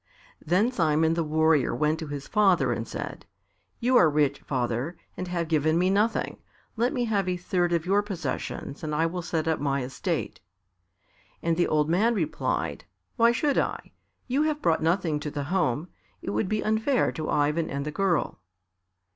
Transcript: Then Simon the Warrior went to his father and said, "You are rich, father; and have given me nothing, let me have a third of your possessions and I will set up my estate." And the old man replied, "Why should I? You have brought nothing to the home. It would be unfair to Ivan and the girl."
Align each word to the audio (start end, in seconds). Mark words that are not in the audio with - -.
Then 0.43 0.71
Simon 0.71 1.13
the 1.13 1.23
Warrior 1.23 1.75
went 1.75 1.99
to 1.99 2.07
his 2.07 2.27
father 2.27 2.71
and 2.73 2.87
said, 2.87 3.23
"You 3.79 3.97
are 3.97 4.09
rich, 4.09 4.39
father; 4.39 4.97
and 5.15 5.27
have 5.27 5.47
given 5.47 5.77
me 5.77 5.91
nothing, 5.91 6.39
let 6.75 6.91
me 6.91 7.05
have 7.05 7.29
a 7.29 7.37
third 7.37 7.71
of 7.71 7.85
your 7.85 8.01
possessions 8.01 8.83
and 8.83 8.95
I 8.95 9.05
will 9.05 9.21
set 9.21 9.47
up 9.47 9.59
my 9.59 9.83
estate." 9.83 10.39
And 11.43 11.55
the 11.55 11.67
old 11.67 11.87
man 11.87 12.15
replied, 12.15 12.83
"Why 13.15 13.31
should 13.31 13.59
I? 13.59 13.91
You 14.25 14.41
have 14.41 14.59
brought 14.59 14.81
nothing 14.81 15.19
to 15.19 15.29
the 15.29 15.43
home. 15.43 15.87
It 16.23 16.31
would 16.31 16.49
be 16.49 16.63
unfair 16.63 17.11
to 17.11 17.29
Ivan 17.29 17.69
and 17.69 17.85
the 17.85 17.91
girl." 17.91 18.39